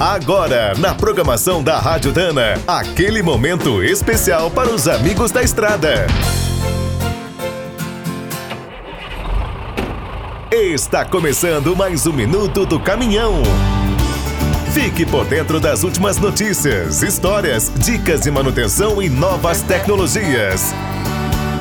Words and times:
Agora, 0.00 0.74
na 0.78 0.94
programação 0.94 1.60
da 1.60 1.76
Rádio 1.80 2.12
Dana, 2.12 2.54
aquele 2.68 3.20
momento 3.20 3.82
especial 3.82 4.48
para 4.48 4.70
os 4.70 4.86
amigos 4.86 5.32
da 5.32 5.42
estrada. 5.42 6.06
Está 10.52 11.04
começando 11.04 11.74
mais 11.74 12.06
um 12.06 12.12
minuto 12.12 12.64
do 12.64 12.78
caminhão. 12.78 13.42
Fique 14.72 15.04
por 15.04 15.24
dentro 15.24 15.58
das 15.58 15.82
últimas 15.82 16.16
notícias, 16.16 17.02
histórias, 17.02 17.72
dicas 17.78 18.20
de 18.20 18.30
manutenção 18.30 19.02
e 19.02 19.08
novas 19.08 19.62
tecnologias. 19.62 20.72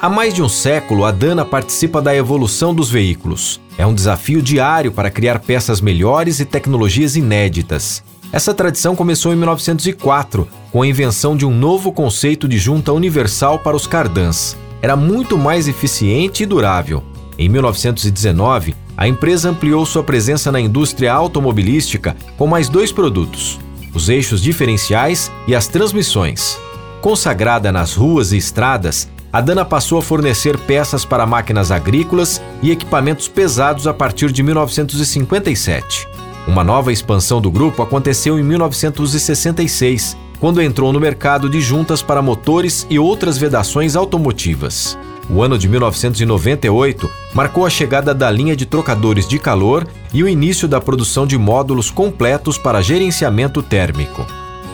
Há 0.00 0.08
mais 0.08 0.32
de 0.32 0.42
um 0.42 0.48
século, 0.48 1.04
a 1.04 1.10
Dana 1.10 1.44
participa 1.44 2.00
da 2.00 2.16
evolução 2.16 2.74
dos 2.74 2.90
veículos. 2.90 3.60
É 3.76 3.86
um 3.86 3.92
desafio 3.92 4.40
diário 4.40 4.90
para 4.90 5.10
criar 5.10 5.38
peças 5.40 5.82
melhores 5.82 6.40
e 6.40 6.46
tecnologias 6.46 7.14
inéditas. 7.14 8.02
Essa 8.32 8.54
tradição 8.54 8.96
começou 8.96 9.30
em 9.30 9.36
1904, 9.36 10.48
com 10.72 10.80
a 10.80 10.86
invenção 10.86 11.36
de 11.36 11.44
um 11.44 11.54
novo 11.54 11.92
conceito 11.92 12.48
de 12.48 12.56
junta 12.56 12.90
universal 12.90 13.58
para 13.58 13.76
os 13.76 13.86
cardãs. 13.86 14.56
Era 14.80 14.96
muito 14.96 15.36
mais 15.36 15.68
eficiente 15.68 16.42
e 16.42 16.46
durável. 16.46 17.04
Em 17.38 17.46
1919, 17.46 18.74
a 18.96 19.06
empresa 19.06 19.50
ampliou 19.50 19.84
sua 19.84 20.02
presença 20.02 20.50
na 20.50 20.58
indústria 20.58 21.12
automobilística 21.12 22.16
com 22.38 22.46
mais 22.46 22.70
dois 22.70 22.90
produtos: 22.90 23.60
os 23.92 24.08
eixos 24.08 24.40
diferenciais 24.40 25.30
e 25.46 25.54
as 25.54 25.66
transmissões. 25.66 26.58
Consagrada 27.02 27.70
nas 27.70 27.94
ruas 27.94 28.32
e 28.32 28.38
estradas, 28.38 29.10
a 29.30 29.42
Dana 29.42 29.64
passou 29.64 29.98
a 29.98 30.02
fornecer 30.02 30.56
peças 30.56 31.04
para 31.04 31.26
máquinas 31.26 31.70
agrícolas 31.70 32.40
e 32.62 32.70
equipamentos 32.70 33.28
pesados 33.28 33.86
a 33.86 33.92
partir 33.92 34.32
de 34.32 34.42
1957. 34.42 36.08
Uma 36.46 36.64
nova 36.64 36.92
expansão 36.92 37.40
do 37.40 37.50
grupo 37.50 37.82
aconteceu 37.82 38.38
em 38.38 38.42
1966, 38.42 40.16
quando 40.40 40.60
entrou 40.60 40.92
no 40.92 40.98
mercado 40.98 41.48
de 41.48 41.60
juntas 41.60 42.02
para 42.02 42.20
motores 42.20 42.84
e 42.90 42.98
outras 42.98 43.38
vedações 43.38 43.94
automotivas. 43.94 44.98
O 45.30 45.40
ano 45.40 45.56
de 45.56 45.68
1998 45.68 47.08
marcou 47.32 47.64
a 47.64 47.70
chegada 47.70 48.12
da 48.12 48.28
linha 48.28 48.56
de 48.56 48.66
trocadores 48.66 49.26
de 49.28 49.38
calor 49.38 49.86
e 50.12 50.22
o 50.22 50.28
início 50.28 50.66
da 50.66 50.80
produção 50.80 51.26
de 51.26 51.38
módulos 51.38 51.90
completos 51.90 52.58
para 52.58 52.82
gerenciamento 52.82 53.62
térmico. 53.62 54.26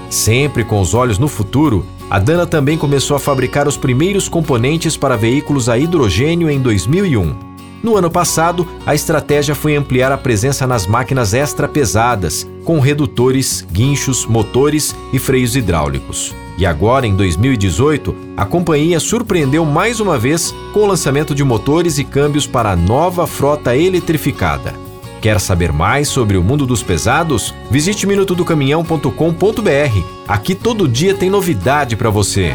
Sempre 0.09 0.65
com 0.65 0.81
os 0.81 0.95
olhos 0.95 1.19
no 1.19 1.29
futuro, 1.29 1.85
a 2.09 2.19
Dana 2.19 2.47
também 2.47 2.79
começou 2.79 3.15
a 3.15 3.21
fabricar 3.21 3.69
os 3.69 3.77
primeiros 3.77 4.27
componentes 4.27 4.97
para 4.97 5.17
veículos 5.19 5.69
a 5.69 5.77
hidrogênio 5.77 6.49
em 6.49 6.59
2001. 6.59 7.48
No 7.83 7.97
ano 7.97 8.11
passado, 8.11 8.67
a 8.85 8.95
estratégia 8.95 9.55
foi 9.55 9.77
ampliar 9.77 10.11
a 10.11 10.19
presença 10.19 10.67
nas 10.67 10.87
máquinas 10.87 11.33
extra 11.33 11.69
pesadas, 11.69 12.47
com 12.65 12.81
redutores, 12.81 13.65
guinchos, 13.71 14.27
motores 14.27 14.97
e 15.13 15.19
freios 15.19 15.55
hidráulicos. 15.55 16.35
E 16.59 16.67
agora, 16.67 17.07
em 17.07 17.15
2018, 17.15 18.15
a 18.37 18.45
companhia 18.45 18.99
surpreendeu 18.99 19.65
mais 19.65 20.01
uma 20.01 20.19
vez 20.19 20.53
com 20.73 20.81
o 20.81 20.87
lançamento 20.87 21.33
de 21.35 21.45
motores 21.45 21.99
e 21.99 22.05
câmbios 22.05 22.49
para 22.49 22.73
a 22.73 22.77
nova 22.77 23.29
frota 23.29 23.77
eletrificada. 23.77 24.75
Quer 25.21 25.39
saber 25.39 25.73
mais 25.73 26.09
sobre 26.09 26.37
o 26.37 26.43
mundo 26.43 26.67
dos 26.67 26.83
pesados? 26.83 27.55
Visite 27.71 28.07
minutodocaminhão.com.br. 28.07 30.03
Aqui 30.27 30.55
todo 30.55 30.89
dia 30.89 31.15
tem 31.15 31.31
novidade 31.31 31.95
para 31.97 32.11
você. 32.11 32.55